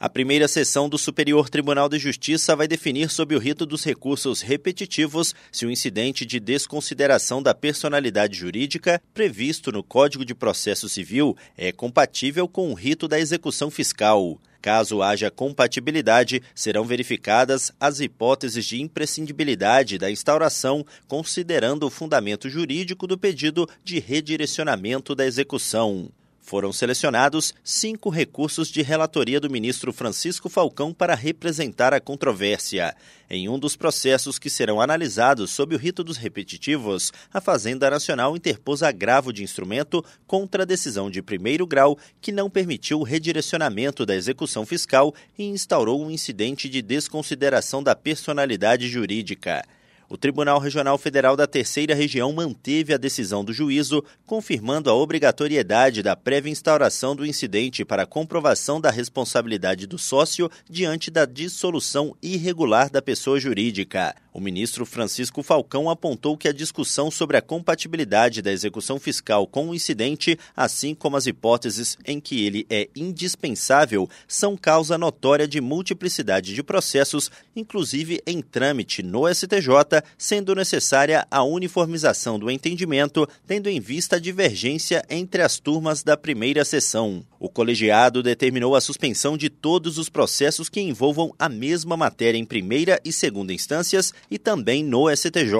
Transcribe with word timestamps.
A 0.00 0.08
primeira 0.08 0.46
sessão 0.46 0.88
do 0.88 0.96
Superior 0.96 1.50
Tribunal 1.50 1.88
de 1.88 1.98
Justiça 1.98 2.54
vai 2.54 2.68
definir 2.68 3.10
sob 3.10 3.34
o 3.34 3.38
rito 3.40 3.66
dos 3.66 3.82
recursos 3.82 4.40
repetitivos 4.40 5.34
se 5.50 5.66
o 5.66 5.72
incidente 5.72 6.24
de 6.24 6.38
desconsideração 6.38 7.42
da 7.42 7.52
personalidade 7.52 8.38
jurídica 8.38 9.02
previsto 9.12 9.72
no 9.72 9.82
Código 9.82 10.24
de 10.24 10.36
Processo 10.36 10.88
Civil 10.88 11.36
é 11.56 11.72
compatível 11.72 12.46
com 12.46 12.70
o 12.70 12.74
rito 12.74 13.08
da 13.08 13.18
execução 13.18 13.72
fiscal. 13.72 14.40
Caso 14.62 15.02
haja 15.02 15.32
compatibilidade, 15.32 16.42
serão 16.54 16.84
verificadas 16.84 17.72
as 17.80 17.98
hipóteses 17.98 18.66
de 18.66 18.80
imprescindibilidade 18.80 19.98
da 19.98 20.08
instauração, 20.08 20.86
considerando 21.08 21.84
o 21.84 21.90
fundamento 21.90 22.48
jurídico 22.48 23.04
do 23.04 23.18
pedido 23.18 23.68
de 23.82 23.98
redirecionamento 23.98 25.12
da 25.12 25.26
execução. 25.26 26.08
Foram 26.48 26.72
selecionados 26.72 27.52
cinco 27.62 28.08
recursos 28.08 28.68
de 28.68 28.80
relatoria 28.80 29.38
do 29.38 29.50
ministro 29.50 29.92
Francisco 29.92 30.48
Falcão 30.48 30.94
para 30.94 31.14
representar 31.14 31.92
a 31.92 32.00
controvérsia. 32.00 32.96
Em 33.28 33.50
um 33.50 33.58
dos 33.58 33.76
processos 33.76 34.38
que 34.38 34.48
serão 34.48 34.80
analisados 34.80 35.50
sob 35.50 35.74
o 35.74 35.78
rito 35.78 36.02
dos 36.02 36.16
repetitivos, 36.16 37.12
a 37.30 37.38
Fazenda 37.38 37.90
Nacional 37.90 38.34
interpôs 38.34 38.82
agravo 38.82 39.30
de 39.30 39.42
instrumento 39.42 40.02
contra 40.26 40.62
a 40.62 40.66
decisão 40.66 41.10
de 41.10 41.20
primeiro 41.20 41.66
grau 41.66 41.98
que 42.18 42.32
não 42.32 42.48
permitiu 42.48 43.00
o 43.00 43.04
redirecionamento 43.04 44.06
da 44.06 44.16
execução 44.16 44.64
fiscal 44.64 45.14
e 45.38 45.44
instaurou 45.44 46.02
um 46.02 46.10
incidente 46.10 46.66
de 46.66 46.80
desconsideração 46.80 47.82
da 47.82 47.94
personalidade 47.94 48.88
jurídica. 48.88 49.62
O 50.10 50.16
Tribunal 50.16 50.58
Regional 50.58 50.96
Federal 50.96 51.36
da 51.36 51.46
Terceira 51.46 51.94
Região 51.94 52.32
manteve 52.32 52.94
a 52.94 52.96
decisão 52.96 53.44
do 53.44 53.52
juízo, 53.52 54.02
confirmando 54.26 54.88
a 54.88 54.94
obrigatoriedade 54.94 56.02
da 56.02 56.16
prévia 56.16 56.50
instauração 56.50 57.14
do 57.14 57.26
incidente 57.26 57.84
para 57.84 58.06
comprovação 58.06 58.80
da 58.80 58.90
responsabilidade 58.90 59.86
do 59.86 59.98
sócio 59.98 60.50
diante 60.68 61.10
da 61.10 61.26
dissolução 61.26 62.16
irregular 62.22 62.88
da 62.90 63.02
pessoa 63.02 63.38
jurídica. 63.38 64.14
O 64.38 64.40
ministro 64.40 64.86
Francisco 64.86 65.42
Falcão 65.42 65.90
apontou 65.90 66.36
que 66.36 66.46
a 66.46 66.52
discussão 66.52 67.10
sobre 67.10 67.36
a 67.36 67.42
compatibilidade 67.42 68.40
da 68.40 68.52
execução 68.52 68.96
fiscal 68.96 69.48
com 69.48 69.68
o 69.68 69.74
incidente, 69.74 70.38
assim 70.56 70.94
como 70.94 71.16
as 71.16 71.26
hipóteses 71.26 71.98
em 72.06 72.20
que 72.20 72.46
ele 72.46 72.64
é 72.70 72.88
indispensável, 72.94 74.08
são 74.28 74.56
causa 74.56 74.96
notória 74.96 75.48
de 75.48 75.60
multiplicidade 75.60 76.54
de 76.54 76.62
processos, 76.62 77.32
inclusive 77.56 78.22
em 78.24 78.40
trâmite 78.40 79.02
no 79.02 79.26
STJ, 79.26 80.04
sendo 80.16 80.54
necessária 80.54 81.26
a 81.28 81.42
uniformização 81.42 82.38
do 82.38 82.48
entendimento, 82.48 83.28
tendo 83.44 83.68
em 83.68 83.80
vista 83.80 84.14
a 84.14 84.20
divergência 84.20 85.04
entre 85.10 85.42
as 85.42 85.58
turmas 85.58 86.04
da 86.04 86.16
primeira 86.16 86.64
sessão. 86.64 87.24
O 87.40 87.48
colegiado 87.48 88.22
determinou 88.22 88.74
a 88.74 88.80
suspensão 88.80 89.36
de 89.36 89.48
todos 89.48 89.96
os 89.96 90.08
processos 90.08 90.68
que 90.68 90.80
envolvam 90.80 91.32
a 91.38 91.48
mesma 91.48 91.96
matéria 91.96 92.36
em 92.36 92.44
primeira 92.44 93.00
e 93.04 93.12
segunda 93.12 93.52
instâncias 93.52 94.12
e 94.28 94.38
também 94.38 94.82
no 94.82 95.08
STJ. 95.14 95.54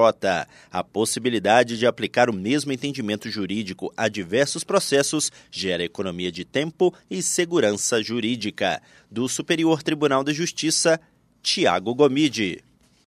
A 0.73 0.83
possibilidade 0.83 1.79
de 1.79 1.87
aplicar 1.87 2.29
o 2.29 2.33
mesmo 2.33 2.73
entendimento 2.73 3.31
jurídico 3.31 3.93
a 3.97 4.09
diversos 4.09 4.65
processos 4.65 5.31
gera 5.51 5.85
economia 5.85 6.33
de 6.33 6.45
tempo 6.45 6.93
e 7.09 7.23
segurança 7.23 8.03
jurídica. 8.03 8.83
Do 9.09 9.29
Superior 9.29 9.83
Tribunal 9.83 10.25
de 10.25 10.33
Justiça, 10.33 11.01
Tiago 11.41 11.95
Gomide. 11.95 12.68